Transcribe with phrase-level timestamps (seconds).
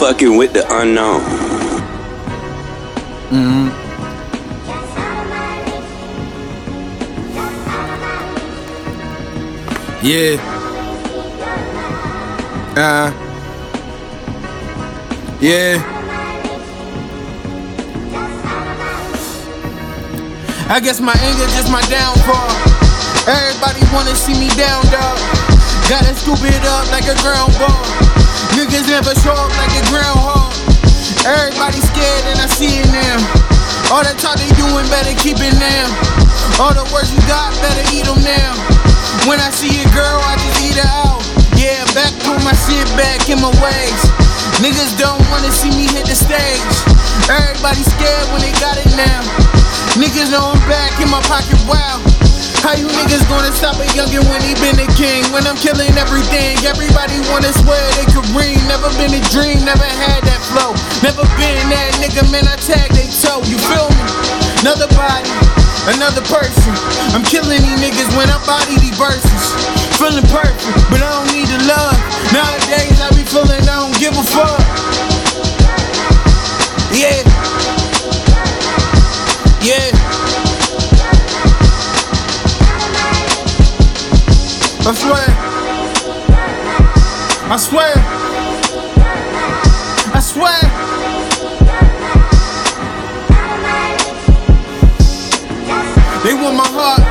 [0.00, 1.20] fucking with the unknown.
[3.30, 3.68] Mm-hmm.
[10.02, 10.36] Yeah.
[12.76, 13.12] Uh.
[15.40, 15.78] Yeah.
[20.68, 22.50] I guess my anger is just my downfall.
[23.28, 25.39] Everybody wanna see me down, dog.
[25.90, 27.82] Gotta scoop it up like a ground ball.
[28.54, 30.54] Niggas never show up like a groundhog.
[31.26, 33.18] Everybody scared and I see it now.
[33.90, 35.86] All that talk they doing better keep it now.
[36.62, 38.54] All the words you got better eat them now.
[39.26, 41.20] When I see a girl, I just eat her out.
[41.58, 44.00] Yeah, back put my shit back in my ways.
[44.62, 46.74] Niggas don't wanna see me hit the stage.
[47.26, 49.20] Everybody scared when they got it now.
[49.98, 52.19] Niggas know I'm back in my pocket, wow.
[52.60, 55.24] How you niggas gonna stop a youngin' when he been a king?
[55.32, 58.60] When I'm killing everything, everybody wanna swear they could ring.
[58.68, 60.76] Never been a dream, never had that flow.
[61.00, 63.40] Never been that nigga, man, I tag they toe.
[63.48, 64.04] You feel me?
[64.60, 65.32] Another body,
[65.88, 66.76] another person.
[67.16, 69.42] I'm killing these niggas when I body these verses.
[69.96, 70.60] Feeling perfect,
[70.92, 71.29] but I don't
[84.90, 85.22] I swear.
[87.46, 87.92] I swear.
[90.12, 90.60] I swear.
[96.24, 97.06] They want my heart.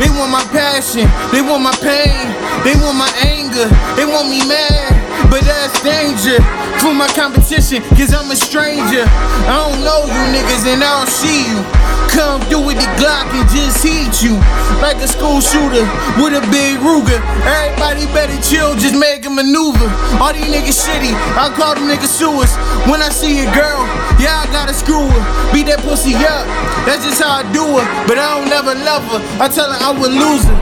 [0.00, 1.06] They want my passion.
[1.30, 2.34] They want my pain.
[2.64, 3.68] They want my anger.
[3.94, 4.90] They want me mad.
[5.30, 6.42] But that's danger
[6.82, 9.04] for my competition, cause I'm a stranger.
[9.06, 11.62] I don't know you niggas and I don't see you.
[12.10, 14.34] Come through with the Glock and just heat you.
[14.80, 15.84] Like a school shooter
[16.16, 17.20] with a big Ruger.
[17.44, 19.90] Everybody better chill, just make a maneuver.
[20.18, 22.50] All these niggas shitty, I call them niggas sewers.
[22.88, 23.86] When I see a girl,
[24.18, 25.52] yeah, I gotta screw her.
[25.52, 26.46] Beat that pussy up,
[26.86, 27.84] that's just how I do it.
[28.08, 30.56] But I don't never love her, I tell her I would lose her.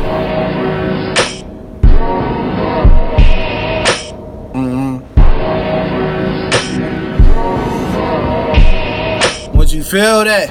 [4.52, 4.98] Mm-hmm.
[9.56, 10.50] Would you feel that?